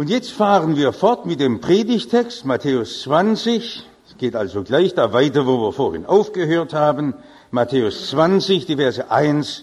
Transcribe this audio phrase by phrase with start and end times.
[0.00, 3.86] Und jetzt fahren wir fort mit dem Predigtext, Matthäus 20.
[4.08, 7.12] Es geht also gleich da weiter, wo wir vorhin aufgehört haben.
[7.50, 9.62] Matthäus 20, die Verse 1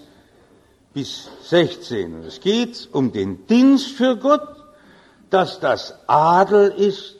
[0.93, 2.13] bis 16.
[2.13, 4.47] Und es geht um den Dienst für Gott,
[5.31, 7.15] dass das Adel ist,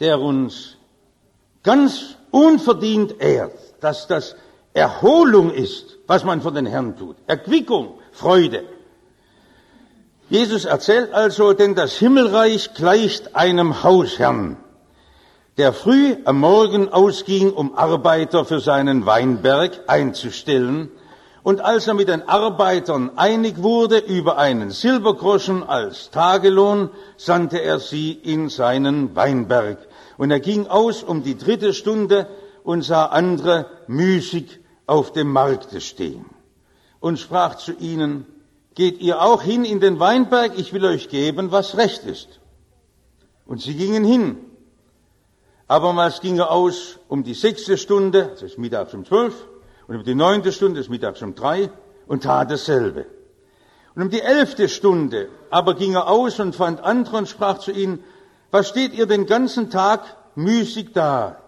[0.00, 0.76] der uns
[1.62, 4.36] ganz unverdient ehrt, dass das
[4.74, 8.75] Erholung ist, was man von den Herrn tut, Erquickung, Freude.
[10.28, 14.56] Jesus erzählt also, denn das Himmelreich gleicht einem Hausherrn,
[15.56, 20.90] der früh am Morgen ausging, um Arbeiter für seinen Weinberg einzustellen,
[21.44, 27.78] und als er mit den Arbeitern einig wurde über einen Silbergroschen als Tagelohn, sandte er
[27.78, 29.78] sie in seinen Weinberg.
[30.16, 32.26] Und er ging aus um die dritte Stunde
[32.64, 34.58] und sah andere müßig
[34.88, 36.24] auf dem Markte stehen
[36.98, 38.26] und sprach zu ihnen,
[38.76, 42.40] geht ihr auch hin in den Weinberg, ich will euch geben, was recht ist.
[43.46, 44.38] Und sie gingen hin.
[45.66, 49.34] Abermals ging er aus um die sechste Stunde, das ist mittags um zwölf,
[49.88, 51.70] und um die neunte Stunde, das ist mittags um drei,
[52.06, 53.06] und tat dasselbe.
[53.94, 57.72] Und um die elfte Stunde aber ging er aus und fand andere und sprach zu
[57.72, 58.04] ihnen,
[58.50, 60.02] was steht ihr den ganzen Tag
[60.34, 61.42] müßig da?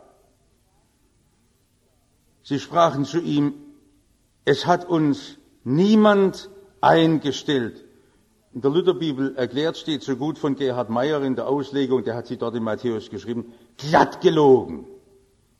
[2.42, 3.52] Sie sprachen zu ihm,
[4.46, 6.48] es hat uns niemand
[6.80, 7.84] eingestellt.
[8.54, 12.26] In der Lutherbibel erklärt steht so gut von Gerhard Meyer in der Auslegung, der hat
[12.26, 14.86] sie dort in Matthäus geschrieben, glatt gelogen.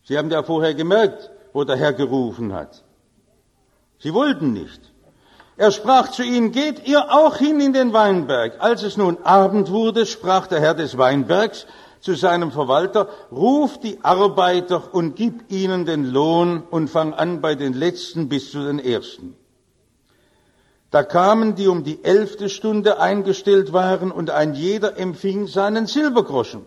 [0.03, 2.83] Sie haben ja vorher gemerkt, wo der Herr gerufen hat.
[3.99, 4.81] Sie wollten nicht.
[5.57, 8.55] Er sprach zu ihnen, geht ihr auch hin in den Weinberg.
[8.59, 11.67] Als es nun Abend wurde, sprach der Herr des Weinbergs
[11.99, 17.55] zu seinem Verwalter, ruf die Arbeiter und gib ihnen den Lohn und fang an bei
[17.55, 19.35] den Letzten bis zu den Ersten.
[20.91, 26.65] Da kamen die um die elfte Stunde eingestellt waren und ein jeder empfing seinen Silbergroschen.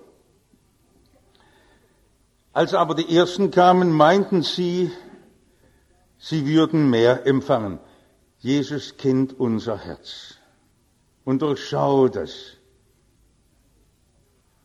[2.53, 4.93] Als aber die Ersten kamen, meinten sie,
[6.19, 7.81] sie würden mehr empfangen.
[8.39, 10.37] Jesus kennt unser Herz
[11.25, 12.59] und durchschaut es.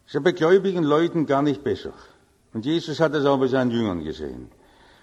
[0.05, 1.93] Ist ja bei gläubigen Leuten gar nicht besser.
[2.53, 4.49] Und Jesus hat es auch bei seinen Jüngern gesehen.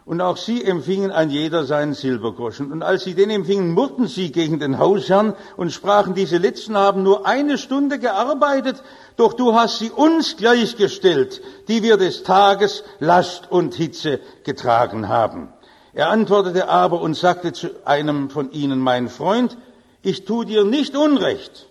[0.06, 2.70] Und auch sie empfingen ein jeder seinen Silbergroschen.
[2.70, 7.02] Und als sie den empfingen, murrten sie gegen den Hausherrn und sprachen, diese Letzten haben
[7.02, 8.82] nur eine Stunde gearbeitet,
[9.16, 15.48] doch du hast sie uns gleichgestellt, die wir des Tages Last und Hitze getragen haben.
[15.94, 19.56] Er antwortete aber und sagte zu einem von ihnen, mein Freund,
[20.02, 21.68] ich tu dir nicht Unrecht.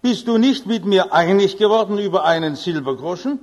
[0.00, 3.40] Bist du nicht mit mir einig geworden über einen Silbergroschen?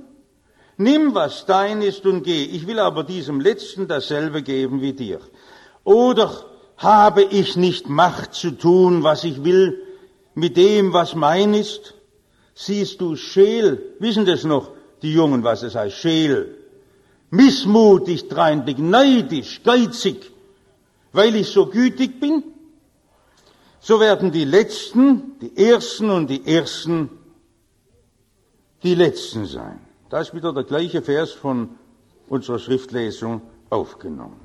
[0.80, 2.42] Nimm, was dein ist und geh.
[2.42, 5.20] Ich will aber diesem Letzten dasselbe geben wie dir.
[5.84, 6.30] Oder
[6.78, 9.82] habe ich nicht Macht zu tun, was ich will,
[10.34, 11.92] mit dem, was mein ist?
[12.54, 14.70] Siehst du Scheel, wissen das noch,
[15.02, 16.56] die Jungen, was es heißt, Scheel.
[17.28, 20.32] Missmutig dreinblick, neidisch, geizig,
[21.12, 22.42] weil ich so gütig bin?
[23.80, 27.10] So werden die Letzten, die Ersten und die Ersten
[28.82, 29.89] die Letzten sein.
[30.10, 31.70] Da ist wieder der gleiche Vers von
[32.28, 34.40] unserer Schriftlesung aufgenommen.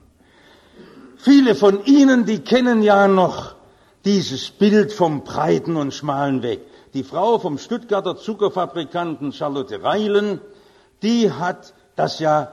[1.18, 3.56] Viele von Ihnen, die kennen ja noch
[4.06, 6.62] dieses Bild vom breiten und schmalen Weg.
[6.94, 10.40] Die Frau vom Stuttgarter Zuckerfabrikanten Charlotte Reilen,
[11.02, 12.52] die hat das ja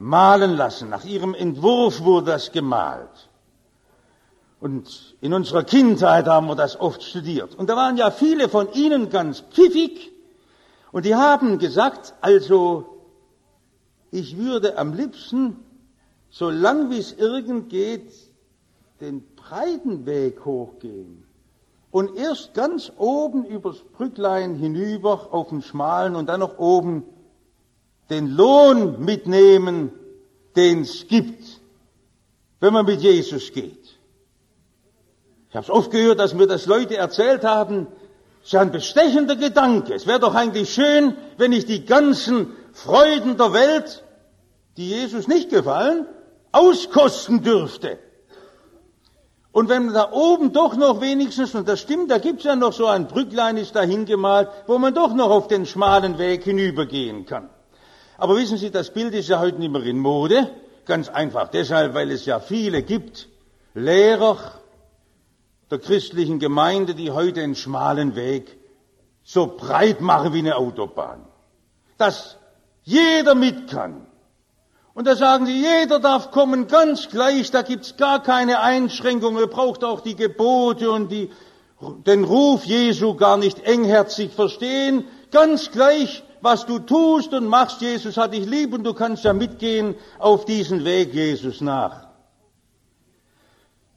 [0.00, 0.88] malen lassen.
[0.90, 3.28] Nach ihrem Entwurf wurde das gemalt.
[4.58, 7.54] Und in unserer Kindheit haben wir das oft studiert.
[7.54, 10.10] Und da waren ja viele von Ihnen ganz pfiffig
[10.92, 12.86] und die haben gesagt, also
[14.10, 15.56] ich würde am liebsten,
[16.30, 18.12] so lang wie es irgend geht,
[19.00, 21.24] den breiten Weg hochgehen
[21.90, 27.04] und erst ganz oben übers Brücklein hinüber auf den schmalen und dann noch oben
[28.10, 29.92] den Lohn mitnehmen,
[30.56, 31.60] den es gibt,
[32.60, 33.98] wenn man mit Jesus geht.
[35.50, 37.86] Ich habe es oft gehört, dass mir das Leute erzählt haben,
[38.42, 39.94] ist ja ein bestechender Gedanke.
[39.94, 44.04] Es wäre doch eigentlich schön, wenn ich die ganzen Freuden der Welt,
[44.76, 46.06] die Jesus nicht gefallen,
[46.52, 47.98] auskosten dürfte.
[49.52, 52.72] Und wenn man da oben doch noch wenigstens, und das stimmt, da gibt's ja noch
[52.72, 57.26] so ein Brücklein, ist da hingemalt, wo man doch noch auf den schmalen Weg hinübergehen
[57.26, 57.48] kann.
[58.18, 60.50] Aber wissen Sie, das Bild ist ja heute nicht mehr in Mode.
[60.84, 63.28] Ganz einfach deshalb, weil es ja viele gibt,
[63.74, 64.57] Lehrer,
[65.70, 68.56] der christlichen Gemeinde, die heute einen schmalen Weg
[69.22, 71.26] so breit machen wie eine Autobahn.
[71.98, 72.38] Dass
[72.82, 74.06] jeder mit kann.
[74.94, 79.46] Und da sagen sie, jeder darf kommen, ganz gleich, da gibt's gar keine Einschränkungen, er
[79.46, 81.30] braucht auch die Gebote und die,
[82.06, 85.04] den Ruf Jesu gar nicht engherzig verstehen.
[85.30, 89.32] ganz gleich, was du tust und machst, Jesus hat dich lieb und du kannst ja
[89.32, 92.08] mitgehen auf diesen Weg Jesus nach.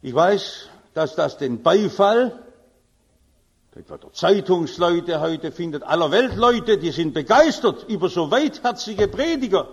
[0.02, 2.42] Ich weiß, dass das den Beifall
[3.76, 9.70] etwa der Zeitungsleute heute findet, aller Weltleute, die sind begeistert über so weitherzige Prediger.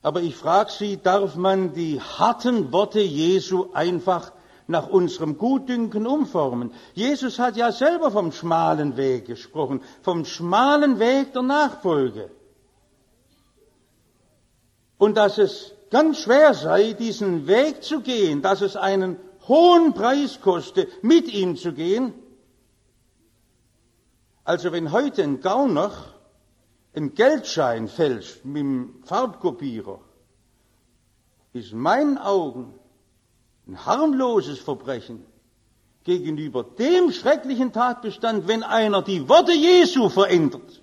[0.00, 4.32] Aber ich frage Sie, darf man die harten Worte Jesu einfach
[4.66, 6.72] nach unserem Gutdünken umformen?
[6.94, 12.30] Jesus hat ja selber vom schmalen Weg gesprochen, vom schmalen Weg der Nachfolge.
[14.96, 20.40] Und dass es ganz schwer sei, diesen Weg zu gehen, dass es einen hohen Preis
[20.40, 22.12] koste, mit ihm zu gehen.
[24.42, 25.92] Also wenn heute ein Gauner
[26.96, 30.00] einen Geldschein fälscht mit dem Farbkopierer,
[31.52, 32.74] ist in meinen Augen
[33.68, 35.24] ein harmloses Verbrechen
[36.02, 40.82] gegenüber dem schrecklichen Tatbestand, wenn einer die Worte Jesu verändert.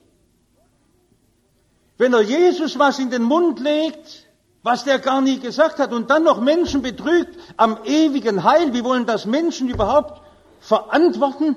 [1.97, 4.30] Wenn er Jesus was in den Mund legt,
[4.63, 8.73] was der gar nie gesagt hat und dann noch Menschen betrügt am ewigen Heil.
[8.73, 10.21] Wie wollen das Menschen überhaupt
[10.59, 11.55] verantworten?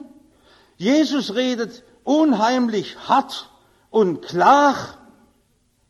[0.76, 3.50] Jesus redet unheimlich hart
[3.90, 4.74] und klar.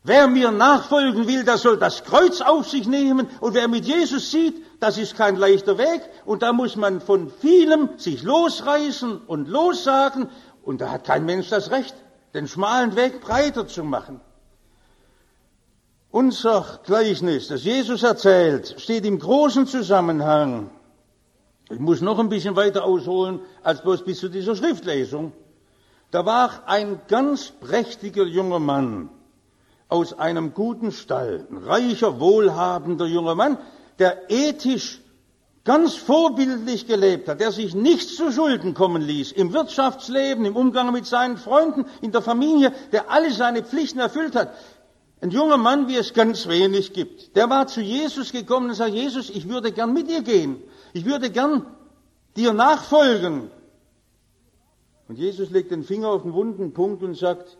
[0.07, 3.27] Wer mir nachfolgen will, der soll das Kreuz auf sich nehmen.
[3.41, 6.03] Und wer mit Jesus sieht, das ist kein leichter Weg.
[6.27, 10.29] Und da muss man von vielem sich losreißen und lossagen.
[10.63, 11.95] Und da hat kein Mensch das Recht,
[12.35, 14.21] den schmalen Weg breiter zu machen.
[16.15, 20.71] Unser Gleichnis, das Jesus erzählt, steht im großen Zusammenhang.
[21.69, 25.33] Ich muss noch ein bisschen weiter ausholen als bloß bis zu dieser Schriftlesung.
[26.13, 29.11] Da war ein ganz prächtiger junger Mann
[29.89, 33.59] aus einem guten Stall, ein reicher, wohlhabender junger Mann,
[33.99, 35.01] der ethisch
[35.65, 40.93] ganz vorbildlich gelebt hat, der sich nichts zu Schulden kommen ließ, im Wirtschaftsleben, im Umgang
[40.93, 44.55] mit seinen Freunden, in der Familie, der alle seine Pflichten erfüllt hat.
[45.25, 48.93] Ein junger Mann, wie es ganz wenig gibt, der war zu Jesus gekommen und sagt,
[48.93, 50.63] Jesus, ich würde gern mit dir gehen.
[50.93, 51.65] Ich würde gern
[52.37, 53.51] dir nachfolgen.
[55.09, 57.57] Und Jesus legt den Finger auf den wunden Punkt und sagt,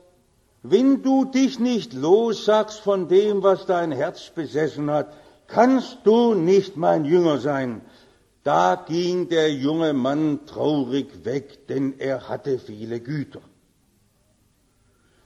[0.63, 5.15] wenn du dich nicht lossagst von dem, was dein Herz besessen hat,
[5.47, 7.81] kannst du nicht mein Jünger sein.
[8.43, 13.41] Da ging der junge Mann traurig weg, denn er hatte viele Güter.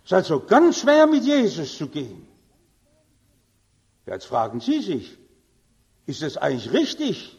[0.05, 2.28] Es ist also ganz schwer mit Jesus zu gehen.
[4.09, 5.19] Jetzt fragen Sie sich,
[6.07, 7.39] ist das eigentlich richtig?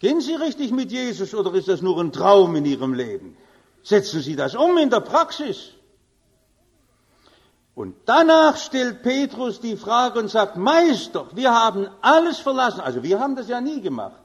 [0.00, 3.36] Gehen Sie richtig mit Jesus oder ist das nur ein Traum in Ihrem Leben?
[3.82, 5.70] Setzen Sie das um in der Praxis.
[7.74, 12.80] Und danach stellt Petrus die Frage und sagt, Meister, wir haben alles verlassen.
[12.80, 14.20] Also wir haben das ja nie gemacht.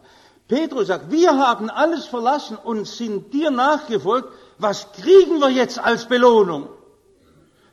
[0.50, 4.28] Petrus sagt, wir haben alles verlassen und sind dir nachgefolgt.
[4.58, 6.68] Was kriegen wir jetzt als Belohnung?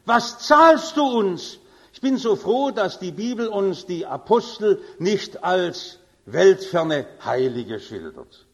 [0.05, 1.59] Was zahlst du uns?
[2.05, 8.45] Ich bin so froh, dass die Bibel uns die Apostel nicht als weltferne Heilige schildert.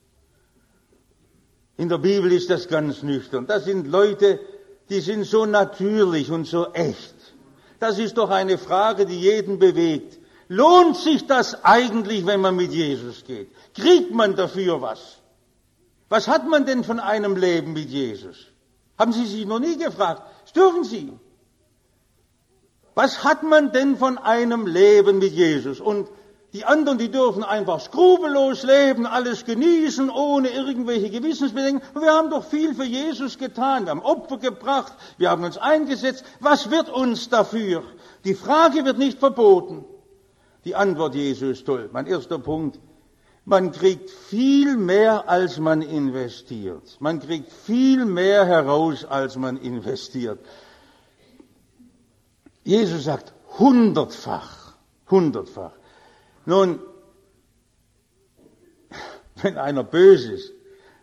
[1.77, 3.49] In der Bibel ist das ganz nüchtern.
[3.49, 4.39] Das sind Leute,
[4.89, 7.17] die sind so natürlich und so echt.
[7.81, 10.21] Das ist doch eine Frage, die jeden bewegt.
[10.47, 13.51] Lohnt sich das eigentlich, wenn man mit Jesus geht?
[13.75, 15.17] Kriegt man dafür was?
[16.09, 18.37] Was hat man denn von einem Leben mit Jesus?
[18.97, 20.23] Haben Sie sich noch nie gefragt?
[20.45, 21.13] Das dürfen Sie.
[22.95, 25.81] Was hat man denn von einem Leben mit Jesus?
[25.81, 26.09] Und
[26.53, 31.83] die anderen, die dürfen einfach skrupellos leben, alles genießen, ohne irgendwelche Gewissensbedenken.
[31.95, 33.85] Wir haben doch viel für Jesus getan.
[33.85, 36.25] Wir haben Opfer gebracht, wir haben uns eingesetzt.
[36.41, 37.85] Was wird uns dafür?
[38.25, 39.85] Die Frage wird nicht verboten.
[40.65, 41.89] Die Antwort Jesu ist toll.
[41.93, 42.81] Mein erster Punkt.
[43.45, 46.97] Man kriegt viel mehr, als man investiert.
[47.01, 50.41] Man kriegt viel mehr heraus, als man investiert.
[52.65, 54.75] Jesus sagt hundertfach,
[55.11, 55.73] hundertfach.
[56.45, 56.81] Nun,
[59.43, 60.53] wenn einer böse ist,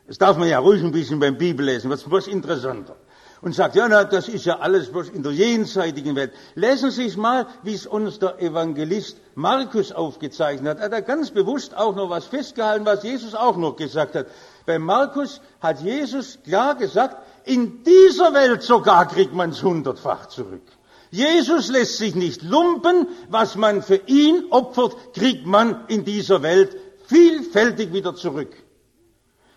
[0.07, 2.95] das darf man ja ruhig ein bisschen beim Bibellesen, wird was interessanter.
[3.39, 6.31] Und sagt, ja, na, das ist ja alles was in der jenseitigen Welt.
[6.55, 10.79] Lesen Sie es mal, wie es uns der Evangelist Markus aufgezeichnet hat.
[10.79, 14.25] Er hat er ganz bewusst auch noch was festgehalten, was Jesus auch noch gesagt hat.
[14.65, 20.63] Bei Markus hat Jesus klar gesagt, in dieser Welt sogar kriegt man es hundertfach zurück.
[21.11, 26.75] Jesus lässt sich nicht lumpen, was man für ihn opfert, kriegt man in dieser Welt
[27.05, 28.55] vielfältig wieder zurück.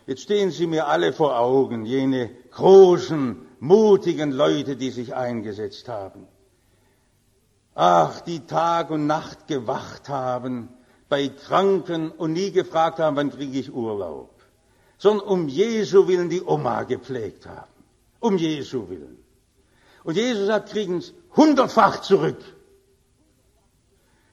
[0.07, 6.27] Jetzt stehen Sie mir alle vor Augen, jene großen, mutigen Leute, die sich eingesetzt haben.
[7.75, 10.69] Ach, die Tag und Nacht gewacht haben
[11.09, 14.31] bei Kranken und nie gefragt haben, wann kriege ich Urlaub,
[14.99, 17.71] sondern um Jesu willen die Oma gepflegt haben.
[18.21, 19.19] um Jesu willen.
[20.05, 21.03] Und Jesus sagt, kriegen
[21.37, 22.39] hundertfach zurück.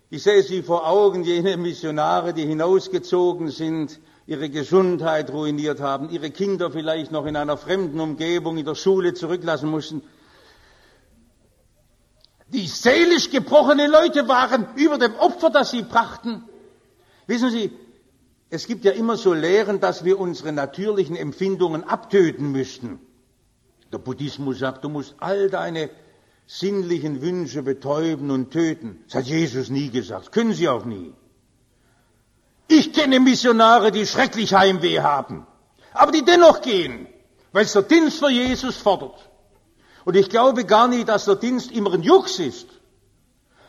[0.10, 6.32] Ich sehe sie vor Augen, jene Missionare, die hinausgezogen sind, ihre Gesundheit ruiniert haben, ihre
[6.32, 10.01] Kinder vielleicht noch in einer fremden Umgebung in der Schule zurücklassen mussten.
[12.50, 16.44] Die seelisch gebrochene Leute waren über dem Opfer, das sie brachten.
[17.25, 17.72] Wissen Sie,
[18.50, 23.00] es gibt ja immer so Lehren, dass wir unsere natürlichen Empfindungen abtöten müssten.
[23.92, 25.89] Der Buddhismus sagt, du musst all deine
[26.48, 29.04] sinnlichen Wünsche betäuben und töten.
[29.06, 30.32] Das hat Jesus nie gesagt.
[30.32, 31.13] können Sie auch nie.
[32.70, 35.46] Ich kenne Missionare, die schrecklich Heimweh haben,
[35.94, 37.08] aber die dennoch gehen,
[37.51, 39.30] weil es der Dienst für Jesus fordert.
[40.06, 42.68] Und ich glaube gar nicht, dass der Dienst immer ein Jux ist.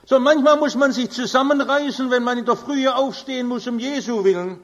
[0.06, 4.24] Sondern manchmal muss man sich zusammenreißen, wenn man in der Frühe aufstehen muss, um Jesu
[4.24, 4.60] willen.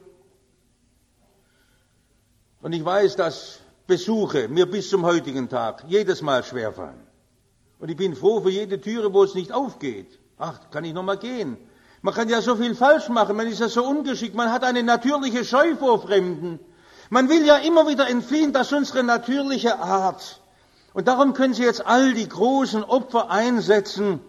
[2.61, 7.04] Und ich weiß, dass Besuche mir bis zum heutigen Tag jedes Mal schwerfallen.
[7.79, 10.19] Und ich bin froh für jede Türe, wo es nicht aufgeht.
[10.37, 11.57] Ach, kann ich noch mal gehen?
[12.01, 14.83] Man kann ja so viel falsch machen, man ist ja so ungeschickt, man hat eine
[14.83, 16.59] natürliche Scheu vor Fremden.
[17.09, 20.41] Man will ja immer wieder entfliehen, dass unsere natürliche Art.
[20.93, 24.19] Und darum können Sie jetzt all die großen Opfer einsetzen,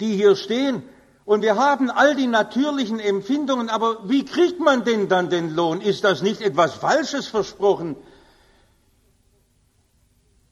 [0.00, 0.82] die hier stehen.
[1.24, 5.80] Und wir haben all die natürlichen Empfindungen, aber wie kriegt man denn dann den Lohn?
[5.80, 7.96] Ist das nicht etwas Falsches versprochen?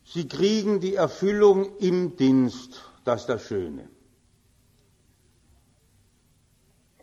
[0.09, 3.89] Sie kriegen die Erfüllung im Dienst, das ist das Schöne.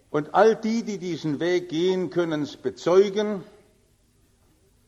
[0.10, 3.44] Und all die, die diesen Weg gehen, können es bezeugen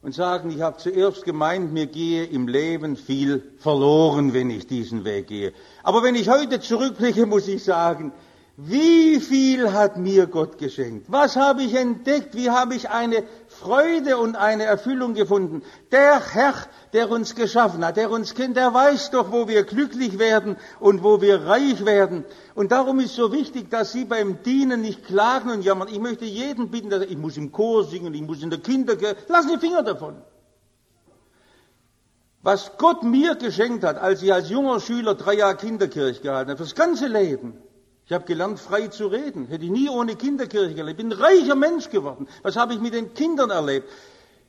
[0.01, 5.03] und sagen, ich habe zuerst gemeint, mir gehe im Leben viel verloren, wenn ich diesen
[5.03, 5.51] Weg gehe.
[5.83, 8.13] Aber wenn ich heute zurückblicke, muss ich sagen,
[8.57, 11.11] wie viel hat mir Gott geschenkt?
[11.11, 12.35] Was habe ich entdeckt?
[12.35, 13.23] Wie habe ich eine
[13.59, 15.63] Freude und eine Erfüllung gefunden?
[15.91, 16.53] Der Herr,
[16.93, 21.03] der uns geschaffen hat, der uns kennt, der weiß doch, wo wir glücklich werden und
[21.03, 22.25] wo wir reich werden.
[22.53, 25.87] Und darum ist so wichtig, dass Sie beim Dienen nicht klagen und jammern.
[25.89, 29.17] Ich möchte jeden bitten, dass ich muss im Chor singen, ich muss in der Kinderkirche.
[29.27, 30.15] Lassen die Finger davon.
[32.41, 36.57] Was Gott mir geschenkt hat, als ich als junger Schüler drei Jahre Kinderkirche gehalten habe,
[36.57, 37.57] fürs ganze Leben,
[38.05, 39.47] ich habe gelernt, frei zu reden.
[39.47, 40.99] Hätte ich nie ohne Kinderkirche gelebt.
[40.99, 42.27] Ich bin ein reicher Mensch geworden.
[42.43, 43.89] Was habe ich mit den Kindern erlebt?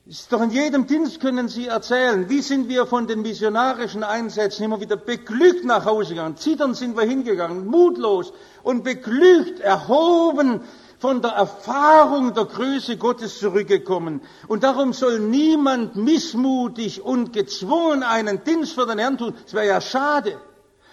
[0.04, 4.62] Ist doch in jedem Dienst können Sie erzählen, wie sind wir von den missionarischen Einsätzen
[4.62, 6.36] immer wieder beglückt nach Hause gegangen.
[6.36, 8.32] Zittern sind wir hingegangen, mutlos
[8.62, 10.60] und beglückt, erhoben
[10.98, 14.20] von der Erfahrung der Größe Gottes zurückgekommen.
[14.48, 19.34] Und darum soll niemand missmutig und gezwungen einen Dienst für den Herrn tun.
[19.46, 20.38] Es wäre ja schade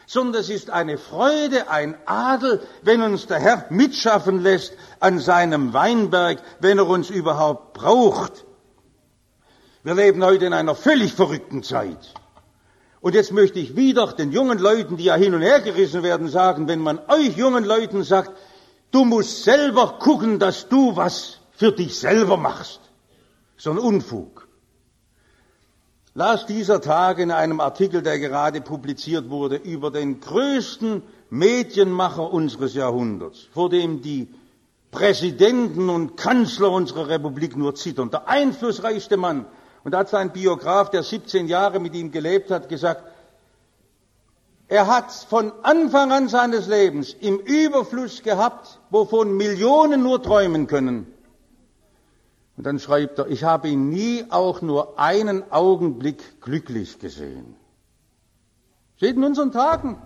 [0.05, 5.73] sondern es ist eine Freude, ein Adel, wenn uns der Herr mitschaffen lässt an seinem
[5.73, 8.45] Weinberg, wenn er uns überhaupt braucht.
[9.83, 12.13] Wir leben heute in einer völlig verrückten Zeit.
[13.01, 16.29] Und jetzt möchte ich wieder den jungen Leuten, die ja hin und her gerissen werden,
[16.29, 18.31] sagen, wenn man euch jungen Leuten sagt,
[18.91, 22.79] du musst selber gucken, dass du was für dich selber machst.
[23.57, 24.42] So ein Unfug
[26.15, 32.75] las dieser Tage in einem Artikel, der gerade publiziert wurde, über den größten Medienmacher unseres
[32.75, 34.27] Jahrhunderts, vor dem die
[34.91, 39.45] Präsidenten und Kanzler unserer Republik nur zittern, der einflussreichste Mann.
[39.83, 43.03] Und da hat sein Biograf, der 17 Jahre mit ihm gelebt hat, gesagt,
[44.67, 51.12] er hat von Anfang an seines Lebens im Überfluss gehabt, wovon Millionen nur träumen können.
[52.55, 57.55] Und dann schreibt er, ich habe ihn nie auch nur einen Augenblick glücklich gesehen.
[58.97, 60.01] Steht in unseren Tagen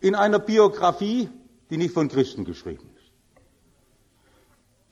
[0.00, 1.28] in einer Biografie,
[1.70, 3.10] die nicht von Christen geschrieben ist.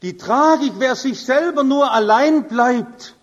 [0.03, 3.15] Die Tragik, wer sich selber nur allein bleibt,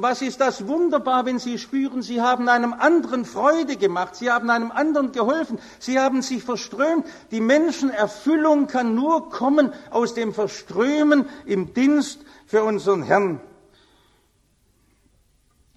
[0.00, 4.48] was ist das wunderbar, wenn Sie spüren, Sie haben einem anderen Freude gemacht, Sie haben
[4.48, 7.04] einem anderen geholfen, Sie haben sich verströmt.
[7.32, 13.40] Die Menschenerfüllung kann nur kommen aus dem Verströmen im Dienst für unseren Herrn.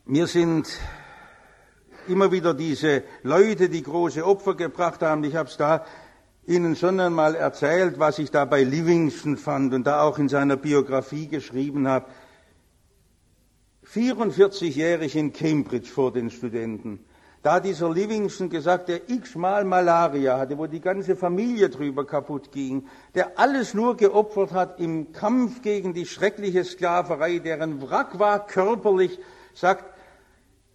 [0.05, 0.69] Mir sind
[2.07, 5.25] immer wieder diese Leute, die große Opfer gebracht haben.
[5.25, 5.85] Ich habe es da
[6.47, 10.55] Ihnen schon einmal erzählt, was ich da bei Livingston fand und da auch in seiner
[10.55, 12.05] Biografie geschrieben habe.
[13.85, 17.03] 44-jährig in Cambridge vor den Studenten.
[17.43, 22.87] Da dieser Livingston gesagt, der x-mal Malaria hatte, wo die ganze Familie drüber kaputt ging,
[23.15, 29.17] der alles nur geopfert hat im Kampf gegen die schreckliche Sklaverei, deren Wrack war körperlich,
[29.55, 29.85] sagt,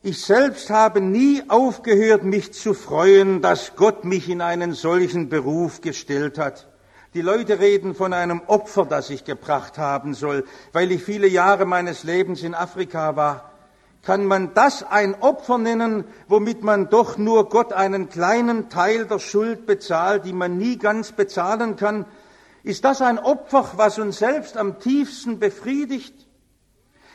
[0.02, 5.80] ich selbst habe nie aufgehört, mich zu freuen, dass Gott mich in einen solchen Beruf
[5.80, 6.68] gestellt hat.
[7.14, 11.64] Die Leute reden von einem Opfer, das ich gebracht haben soll, weil ich viele Jahre
[11.64, 13.52] meines Lebens in Afrika war.
[14.06, 19.18] Kann man das ein Opfer nennen, womit man doch nur Gott einen kleinen Teil der
[19.18, 22.06] Schuld bezahlt, die man nie ganz bezahlen kann?
[22.62, 26.14] Ist das ein Opfer, was uns selbst am tiefsten befriedigt?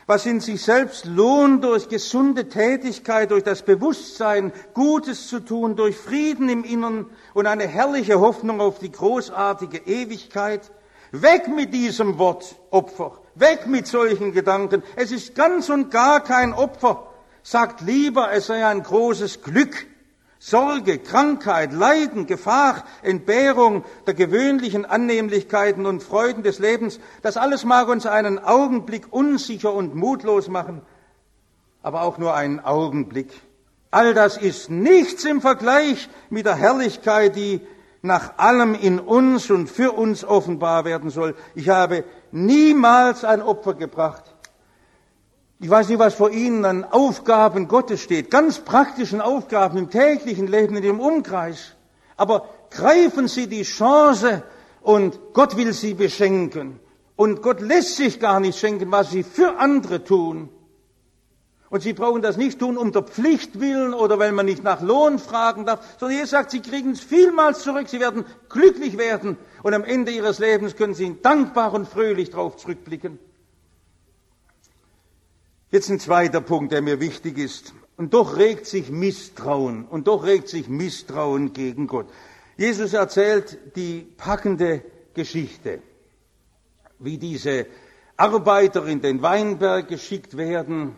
[0.06, 5.96] Was in sich selbst lohnt durch gesunde Tätigkeit, durch das Bewusstsein, Gutes zu tun, durch
[5.96, 10.70] Frieden im Innern und eine herrliche Hoffnung auf die großartige Ewigkeit?
[11.10, 13.21] Weg mit diesem Wort Opfer.
[13.34, 14.82] Weg mit solchen Gedanken.
[14.96, 17.06] Es ist ganz und gar kein Opfer.
[17.42, 19.86] Sagt lieber, es sei ein großes Glück.
[20.44, 27.86] Sorge, Krankheit, Leiden, Gefahr, Entbehrung der gewöhnlichen Annehmlichkeiten und Freuden des Lebens, das alles mag
[27.86, 30.82] uns einen Augenblick unsicher und mutlos machen,
[31.80, 33.30] aber auch nur einen Augenblick.
[33.92, 37.60] All das ist nichts im Vergleich mit der Herrlichkeit, die
[38.00, 41.36] nach allem in uns und für uns offenbar werden soll.
[41.54, 44.24] Ich habe niemals ein Opfer gebracht.
[45.60, 50.48] Ich weiß nicht, was vor Ihnen an Aufgaben Gottes steht, ganz praktischen Aufgaben im täglichen
[50.48, 51.76] Leben, in dem Umkreis.
[52.16, 54.42] Aber greifen Sie die Chance
[54.80, 56.80] und Gott will Sie beschenken.
[57.14, 60.48] Und Gott lässt sich gar nicht schenken, was Sie für andere tun.
[61.72, 64.82] Und Sie brauchen das nicht tun um der Pflicht willen oder weil man nicht nach
[64.82, 69.38] Lohn fragen darf, sondern Jesus sagt, Sie kriegen es vielmals zurück, Sie werden glücklich werden
[69.62, 73.18] und am Ende Ihres Lebens können Sie dankbar und fröhlich darauf zurückblicken.
[75.70, 77.72] Jetzt ein zweiter Punkt, der mir wichtig ist.
[77.96, 82.06] Und doch regt sich Misstrauen, und doch regt sich Misstrauen gegen Gott.
[82.58, 84.82] Jesus erzählt die packende
[85.14, 85.80] Geschichte,
[86.98, 87.64] wie diese
[88.18, 90.96] Arbeiter in den Weinberg geschickt werden,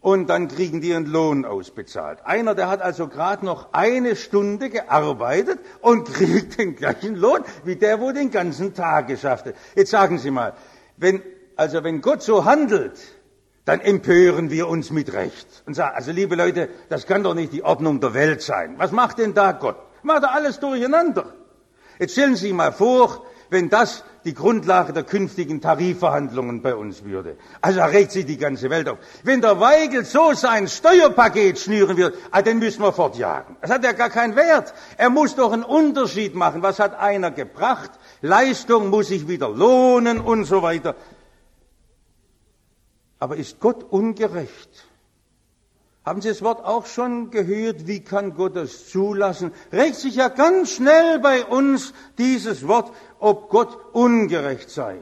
[0.00, 2.20] und dann kriegen die ihren Lohn ausbezahlt.
[2.24, 7.76] Einer, der hat also gerade noch eine Stunde gearbeitet und kriegt den gleichen Lohn wie
[7.76, 9.54] der, wo den ganzen Tag geschafft hat.
[9.74, 10.54] Jetzt sagen Sie mal,
[10.96, 11.22] wenn,
[11.56, 12.98] also wenn Gott so handelt,
[13.64, 17.52] dann empören wir uns mit Recht und sagen, also liebe Leute, das kann doch nicht
[17.52, 18.76] die Ordnung der Welt sein.
[18.78, 19.76] Was macht denn da Gott?
[20.02, 21.34] Macht er alles durcheinander.
[21.98, 27.04] Jetzt stellen Sie sich mal vor, wenn das die Grundlage der künftigen Tarifverhandlungen bei uns
[27.04, 27.36] würde.
[27.60, 28.98] Also da regt sich die ganze Welt auf.
[29.22, 33.56] Wenn der Weigel so sein Steuerpaket schnüren wird, ah, den müssen wir fortjagen.
[33.60, 34.74] Das hat ja gar keinen Wert.
[34.96, 36.62] Er muss doch einen Unterschied machen.
[36.62, 37.90] Was hat einer gebracht?
[38.20, 40.94] Leistung muss sich wieder lohnen und so weiter.
[43.18, 44.87] Aber ist Gott ungerecht?
[46.08, 47.86] Haben Sie das Wort auch schon gehört?
[47.86, 49.52] Wie kann Gott das zulassen?
[49.70, 55.00] Regt sich ja ganz schnell bei uns dieses Wort, ob Gott ungerecht sei.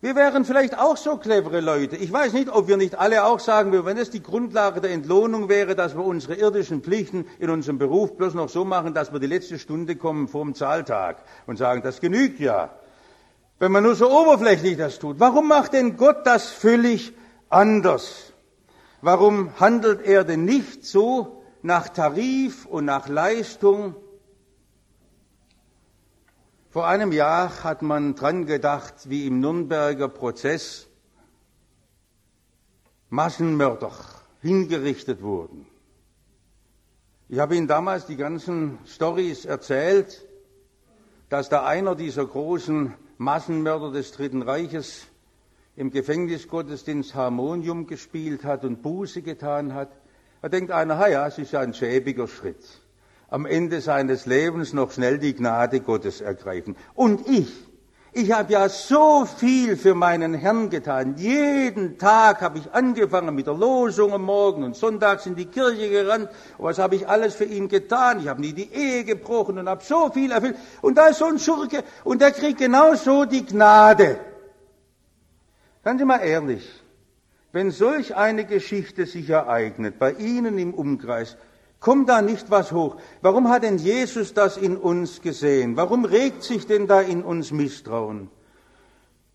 [0.00, 1.96] Wir wären vielleicht auch so clevere Leute.
[1.96, 4.92] Ich weiß nicht, ob wir nicht alle auch sagen würden, wenn es die Grundlage der
[4.92, 9.12] Entlohnung wäre, dass wir unsere irdischen Pflichten in unserem Beruf bloß noch so machen, dass
[9.12, 12.70] wir die letzte Stunde kommen vor dem Zahltag und sagen, das genügt ja.
[13.58, 15.18] Wenn man nur so oberflächlich das tut.
[15.18, 17.14] Warum macht denn Gott das völlig
[17.48, 18.33] anders?
[19.04, 23.94] Warum handelt er denn nicht so nach Tarif und nach Leistung?
[26.70, 30.88] Vor einem Jahr hat man dran gedacht, wie im Nürnberger Prozess
[33.10, 33.92] Massenmörder
[34.40, 35.66] hingerichtet wurden.
[37.28, 40.26] Ich habe Ihnen damals die ganzen Stories erzählt,
[41.28, 45.08] dass da einer dieser großen Massenmörder des Dritten Reiches
[45.76, 49.90] im Gefängnisgottesdienst Harmonium gespielt hat und Buße getan hat,
[50.40, 52.62] da denkt einer, ha ja, es ist ja ein schäbiger Schritt.
[53.28, 56.76] Am Ende seines Lebens noch schnell die Gnade Gottes ergreifen.
[56.94, 57.50] Und ich,
[58.12, 61.16] ich habe ja so viel für meinen Herrn getan.
[61.16, 65.90] Jeden Tag habe ich angefangen mit der Losung am Morgen und sonntags in die Kirche
[65.90, 66.28] gerannt.
[66.58, 68.20] was habe ich alles für ihn getan?
[68.20, 70.56] Ich habe nie die Ehe gebrochen und habe so viel erfüllt.
[70.82, 74.20] Und da ist so ein Schurke und der kriegt genauso die Gnade.
[75.84, 76.66] Seien Sie mal ehrlich,
[77.52, 81.36] wenn solch eine Geschichte sich ereignet, bei Ihnen im Umkreis,
[81.78, 82.96] kommt da nicht was hoch?
[83.20, 85.76] Warum hat denn Jesus das in uns gesehen?
[85.76, 88.30] Warum regt sich denn da in uns Misstrauen?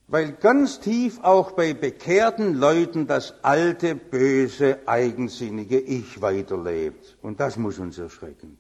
[0.08, 7.16] Weil ganz tief auch bei bekehrten Leuten das alte, böse, eigensinnige Ich weiterlebt.
[7.22, 8.58] Und das muss uns erschrecken.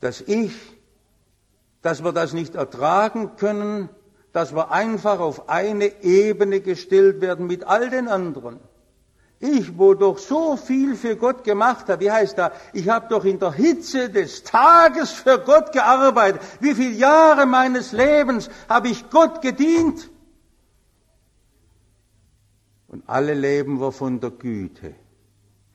[0.00, 0.54] Das Ich,
[1.80, 3.88] dass wir das nicht ertragen können,
[4.38, 8.60] dass wir einfach auf eine Ebene gestellt werden mit all den anderen.
[9.40, 13.24] Ich, wo doch so viel für Gott gemacht habe, wie heißt da, ich habe doch
[13.24, 16.40] in der Hitze des Tages für Gott gearbeitet.
[16.60, 20.08] Wie viele Jahre meines Lebens habe ich Gott gedient?
[22.86, 24.94] Und alle leben wir von der Güte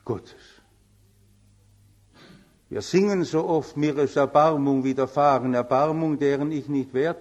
[0.06, 0.42] Gottes.
[2.70, 7.18] Wir singen so oft, mir ist Erbarmung widerfahren, Erbarmung, deren ich nicht wert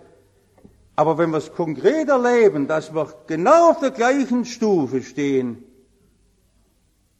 [0.95, 5.63] aber wenn wir es konkret erleben, dass wir genau auf der gleichen Stufe stehen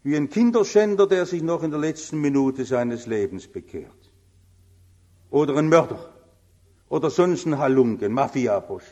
[0.03, 3.91] wie ein Kinderschänder, der sich noch in der letzten Minute seines Lebens bekehrt.
[5.31, 6.09] Oder ein Mörder.
[6.89, 8.83] Oder sonst ein Halunke, ein Mafiaboss.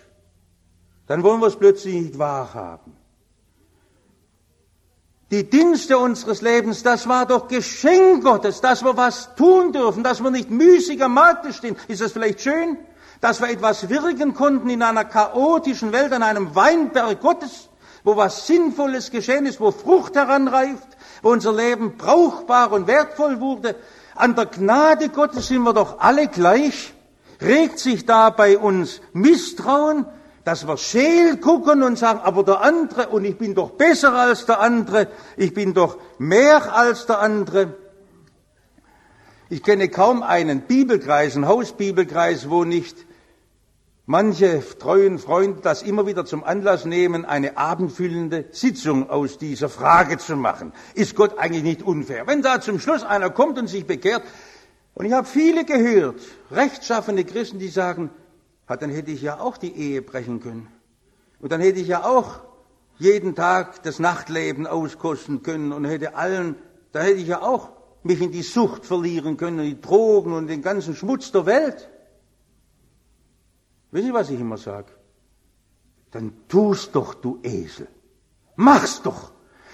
[1.07, 2.95] Dann wollen wir es plötzlich nicht wahrhaben.
[5.29, 10.21] Die Dienste unseres Lebens, das war doch Geschenk Gottes, dass wir was tun dürfen, dass
[10.23, 11.75] wir nicht müßig am Markt stehen.
[11.87, 12.77] Ist das vielleicht schön?
[13.21, 17.69] Dass wir etwas wirken konnten in einer chaotischen Welt, an einem Weinberg Gottes,
[18.03, 20.87] wo was Sinnvolles geschehen ist, wo Frucht heranreift,
[21.21, 23.75] wo unser Leben brauchbar und wertvoll wurde.
[24.15, 26.93] An der Gnade Gottes sind wir doch alle gleich.
[27.39, 30.05] Regt sich da bei uns Misstrauen?
[30.43, 34.45] dass wir scheel gucken und sagen, aber der andere, und ich bin doch besser als
[34.45, 35.07] der andere,
[35.37, 37.75] ich bin doch mehr als der andere.
[39.49, 42.97] Ich kenne kaum einen Bibelkreis, einen Hausbibelkreis, wo nicht
[44.11, 50.17] manche treuen Freunde das immer wieder zum Anlass nehmen, eine abendfüllende Sitzung aus dieser Frage
[50.17, 50.73] zu machen.
[50.95, 52.27] Ist Gott eigentlich nicht unfair?
[52.27, 54.23] Wenn da zum Schluss einer kommt und sich bekehrt,
[54.95, 56.19] und ich habe viele gehört,
[56.51, 58.09] rechtschaffene Christen, die sagen,
[58.67, 60.67] dann hätte ich ja auch die Ehe brechen können.
[61.39, 62.41] Und dann hätte ich ja auch
[62.97, 66.57] jeden Tag das Nachtleben auskosten können und hätte allen,
[66.91, 67.69] da hätte ich ja auch
[68.03, 71.90] mich in die Sucht verlieren können, die Drogen und den ganzen Schmutz der Welt.
[73.91, 74.91] Wissen Sie, was ich immer sage?
[76.11, 77.87] Dann tust doch, du Esel.
[78.55, 79.31] Mach's doch.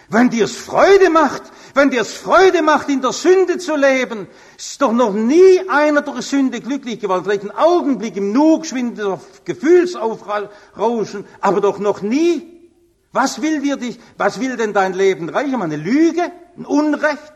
[0.09, 4.27] Wenn dir es Freude macht, wenn dir es Freude macht, in der Sünde zu leben,
[4.57, 7.25] ist doch noch nie einer durch Sünde glücklich geworden.
[7.25, 12.53] Vielleicht ein Augenblick im Nu geschwindeter Gefühlsaufrauschen, aber doch noch nie.
[13.11, 15.61] Was will dir dich, was will denn dein Leben reichen?
[15.61, 16.31] Eine Lüge?
[16.55, 17.33] Ein Unrecht?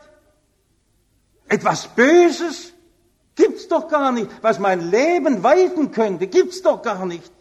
[1.48, 2.72] Etwas Böses?
[3.34, 4.28] Gibt's doch gar nicht.
[4.42, 7.32] Was mein Leben weiten könnte, gibt's doch gar nicht.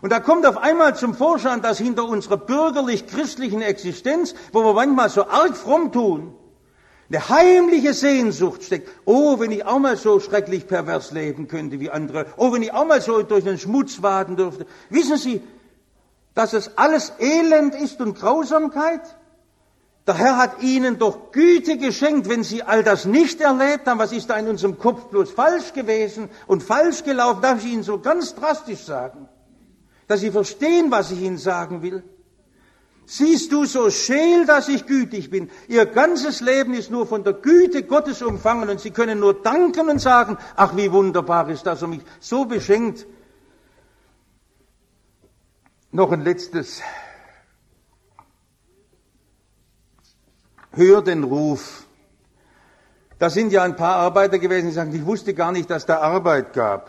[0.00, 5.08] Und da kommt auf einmal zum Vorschein, dass hinter unserer bürgerlich-christlichen Existenz, wo wir manchmal
[5.08, 6.34] so arg fromm tun,
[7.10, 8.90] eine heimliche Sehnsucht steckt.
[9.06, 12.26] Oh, wenn ich auch mal so schrecklich pervers leben könnte wie andere.
[12.36, 14.66] Oh, wenn ich auch mal so durch den Schmutz waden dürfte.
[14.90, 15.42] Wissen Sie,
[16.34, 19.00] dass es alles Elend ist und Grausamkeit?
[20.08, 24.00] Der Herr hat Ihnen doch Güte geschenkt, wenn Sie all das nicht erlebt haben.
[24.00, 27.42] Was ist da in unserem Kopf bloß falsch gewesen und falsch gelaufen?
[27.42, 29.28] Darf ich Ihnen so ganz drastisch sagen?
[30.08, 32.02] dass Sie verstehen, was ich Ihnen sagen will.
[33.06, 35.50] Siehst du so scheel, dass ich gütig bin?
[35.68, 39.88] Ihr ganzes Leben ist nur von der Güte Gottes umfangen und Sie können nur danken
[39.88, 43.06] und sagen, ach wie wunderbar ist das, und mich so beschenkt.
[45.90, 46.82] Noch ein letztes.
[50.78, 51.86] Hör den Ruf.
[53.18, 55.98] Da sind ja ein paar Arbeiter gewesen, die sagen, ich wusste gar nicht, dass da
[55.98, 56.88] Arbeit gab.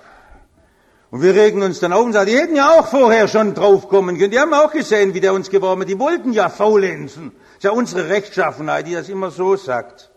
[1.10, 4.20] Und wir regen uns dann auf und sagen, die hätten ja auch vorher schon draufkommen
[4.20, 4.30] können.
[4.30, 5.90] Die haben auch gesehen, wie der uns geworben hat.
[5.90, 7.32] Die wollten ja faulenzen.
[7.32, 10.12] Das ist ja unsere Rechtschaffenheit, die das immer so sagt.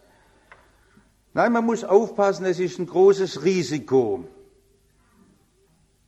[1.32, 4.28] Nein, man muss aufpassen, es ist ein großes Risiko.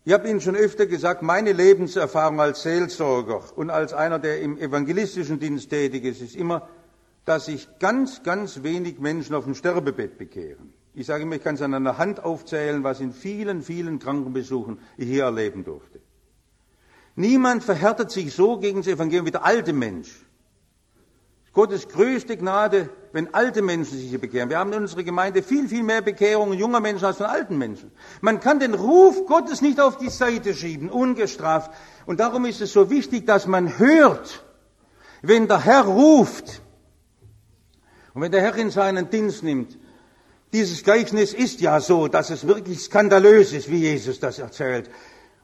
[0.04, 4.58] Ich habe Ihnen schon öfter gesagt, meine Lebenserfahrung als Seelsorger und als einer, der im
[4.58, 6.68] evangelistischen Dienst tätig ist, ist immer,
[7.24, 10.72] dass sich ganz, ganz wenig Menschen auf dem Sterbebett bekehren.
[10.94, 14.78] Ich sage immer, ich kann es an einer Hand aufzählen, was in vielen, vielen Krankenbesuchen
[14.96, 16.00] ich hier erleben durfte.
[17.16, 20.24] Niemand verhärtet sich so gegen das Evangelium wie der alte Mensch.
[21.52, 24.50] Gottes größte Gnade, wenn alte Menschen sich hier bekehren.
[24.50, 27.92] Wir haben in unserer Gemeinde viel, viel mehr Bekehrungen junger Menschen als von alten Menschen.
[28.20, 31.70] Man kann den Ruf Gottes nicht auf die Seite schieben, ungestraft.
[32.06, 34.44] Und darum ist es so wichtig, dass man hört,
[35.22, 36.60] wenn der Herr ruft
[38.14, 39.76] und wenn der Herr in seinen Dienst nimmt,
[40.52, 44.88] dieses Gleichnis ist ja so, dass es wirklich skandalös ist, wie Jesus das erzählt.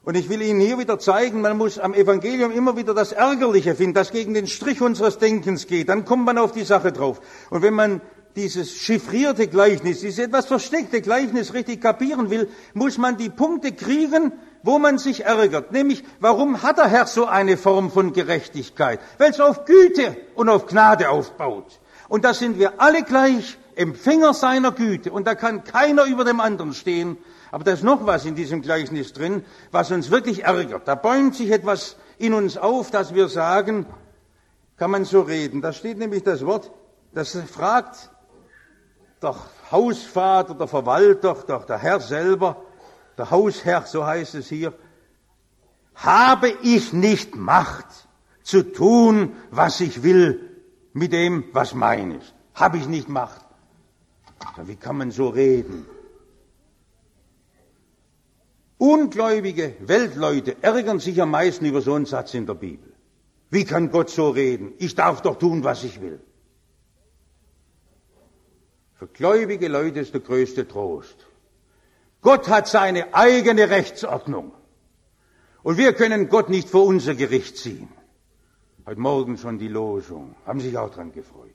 [0.04, 3.74] Und ich will Ihnen hier wieder zeigen, man muss am Evangelium immer wieder das Ärgerliche
[3.74, 5.88] finden, das gegen den Strich unseres Denkens geht.
[5.88, 7.20] Dann kommt man auf die Sache drauf.
[7.50, 8.00] Und wenn man
[8.36, 14.32] dieses chiffrierte Gleichnis, dieses etwas versteckte Gleichnis richtig kapieren will, muss man die Punkte kriegen,
[14.62, 15.72] wo man sich ärgert.
[15.72, 19.00] Nämlich, warum hat der Herr so eine Form von Gerechtigkeit?
[19.18, 21.79] Weil es auf Güte und auf Gnade aufbaut.
[22.10, 26.40] Und da sind wir alle gleich Empfänger seiner Güte und da kann keiner über dem
[26.40, 27.16] anderen stehen.
[27.52, 30.88] Aber da ist noch was in diesem Gleichnis drin, was uns wirklich ärgert.
[30.88, 33.86] Da bäumt sich etwas in uns auf, dass wir sagen,
[34.76, 35.62] kann man so reden.
[35.62, 36.72] Da steht nämlich das Wort,
[37.14, 38.10] das fragt
[39.22, 39.36] der
[39.70, 42.56] Hausvater, der Verwalter, doch der Herr selber,
[43.18, 44.72] der Hausherr, so heißt es hier,
[45.94, 47.86] habe ich nicht Macht
[48.42, 50.49] zu tun, was ich will
[50.92, 52.34] mit dem, was mein ist?
[52.54, 53.44] Habe ich nicht Macht?
[54.64, 55.86] Wie kann man so reden?
[58.78, 62.92] Ungläubige Weltleute ärgern sich am meisten über so einen Satz in der Bibel.
[63.50, 64.72] Wie kann Gott so reden?
[64.78, 66.20] Ich darf doch tun, was ich will.
[68.94, 71.26] Für gläubige Leute ist der größte Trost.
[72.22, 74.52] Gott hat seine eigene Rechtsordnung.
[75.62, 77.88] Und wir können Gott nicht vor unser Gericht ziehen.
[78.86, 80.34] Heute Morgen schon die Losung.
[80.46, 81.54] Haben sich auch dran gefreut.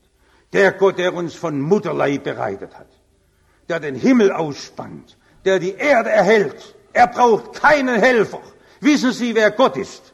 [0.53, 2.87] Der Gott, der uns von Mutterleib bereitet hat.
[3.67, 5.17] Der den Himmel ausspannt.
[5.43, 6.75] Der die Erde erhält.
[6.93, 8.41] Er braucht keinen Helfer.
[8.79, 10.13] Wissen Sie, wer Gott ist?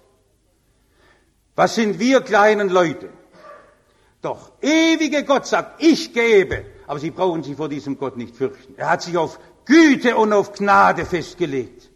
[1.55, 3.09] Was sind wir kleinen Leute?
[4.21, 8.75] Doch ewige Gott sagt, ich gebe, aber Sie brauchen sich vor diesem Gott nicht fürchten.
[8.77, 11.91] Er hat sich auf Güte und auf Gnade festgelegt.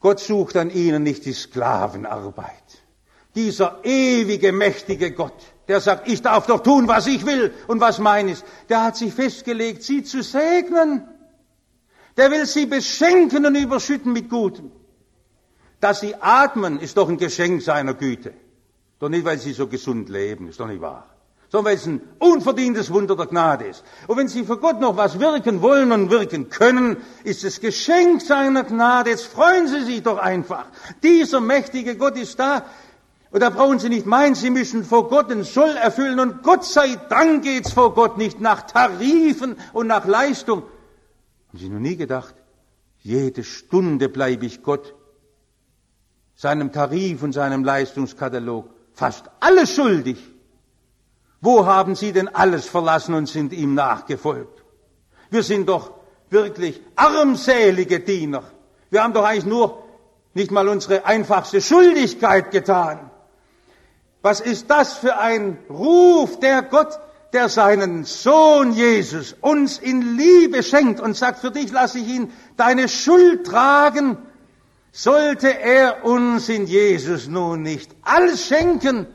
[0.00, 2.63] Gott sucht an ihnen nicht die Sklavenarbeit.
[3.34, 5.34] Dieser ewige, mächtige Gott,
[5.66, 8.96] der sagt, ich darf doch tun, was ich will und was mein ist, der hat
[8.96, 11.08] sich festgelegt, sie zu segnen.
[12.16, 14.70] Der will sie beschenken und überschütten mit Gutem.
[15.80, 18.32] Dass sie atmen, ist doch ein Geschenk seiner Güte.
[19.00, 21.14] Doch nicht, weil sie so gesund leben, ist doch nicht wahr
[21.54, 23.84] sondern weil es ein unverdientes Wunder der Gnade ist.
[24.08, 28.22] Und wenn Sie für Gott noch was wirken wollen und wirken können, ist es Geschenk
[28.22, 29.10] seiner Gnade.
[29.10, 30.66] Jetzt freuen Sie sich doch einfach.
[31.04, 32.64] Dieser mächtige Gott ist da.
[33.34, 36.20] Und da brauchen Sie nicht meinen, Sie müssen vor Gott den Soll erfüllen.
[36.20, 40.62] Und Gott sei Dank geht's vor Gott nicht nach Tarifen und nach Leistung.
[41.48, 42.36] Haben Sie noch nie gedacht,
[43.00, 44.94] jede Stunde bleibe ich Gott,
[46.36, 50.18] seinem Tarif und seinem Leistungskatalog fast alles schuldig.
[51.40, 54.62] Wo haben Sie denn alles verlassen und sind ihm nachgefolgt?
[55.30, 55.90] Wir sind doch
[56.30, 58.44] wirklich armselige Diener.
[58.90, 59.82] Wir haben doch eigentlich nur
[60.34, 63.10] nicht mal unsere einfachste Schuldigkeit getan.
[64.24, 66.98] Was ist das für ein Ruf der Gott,
[67.34, 72.32] der seinen Sohn Jesus uns in Liebe schenkt und sagt, für dich lasse ich ihn
[72.56, 74.16] deine Schuld tragen.
[74.92, 79.08] Sollte er uns in Jesus nun nicht alles schenken,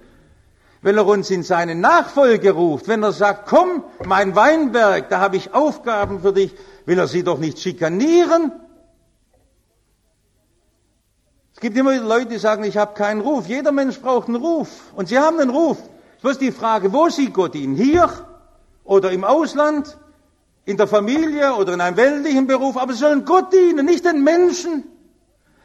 [0.84, 5.38] wenn er uns in seine Nachfolge ruft, wenn er sagt, komm, mein Weinberg, da habe
[5.38, 6.54] ich Aufgaben für dich,
[6.86, 8.52] will er sie doch nicht schikanieren?
[11.60, 13.48] Es gibt immer Leute, die sagen, ich habe keinen Ruf.
[13.48, 14.70] Jeder Mensch braucht einen Ruf.
[14.96, 15.78] Und sie haben einen Ruf.
[16.24, 17.76] Es ist die Frage, wo sieht Gott ihn?
[17.76, 18.10] Hier
[18.86, 19.98] oder im Ausland,
[20.64, 22.78] in der Familie oder in einem weltlichen Beruf.
[22.78, 24.86] Aber sie sollen Gott dienen, nicht den Menschen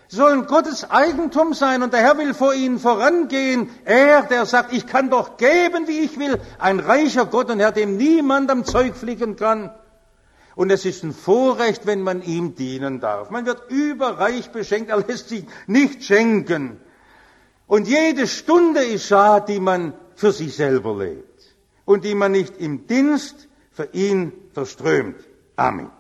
[0.08, 3.70] sollen Gottes Eigentum sein und der Herr will vor ihnen vorangehen.
[3.84, 6.40] Er, der sagt, ich kann doch geben, wie ich will.
[6.58, 9.70] Ein reicher Gott und Herr, dem niemand am Zeug flicken kann.
[10.54, 13.30] Und es ist ein Vorrecht, wenn man ihm dienen darf.
[13.30, 16.80] Man wird überreich beschenkt, er lässt sich nicht schenken.
[17.66, 22.58] Und jede Stunde ist schad, die man für sich selber lebt und die man nicht
[22.58, 25.16] im Dienst für ihn verströmt.
[25.56, 25.90] Amen.